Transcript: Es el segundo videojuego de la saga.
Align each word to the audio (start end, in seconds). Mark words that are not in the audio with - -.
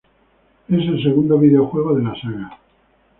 Es 0.67 0.79
el 0.79 1.03
segundo 1.03 1.37
videojuego 1.37 1.95
de 1.95 2.01
la 2.03 2.15
saga. 2.19 2.57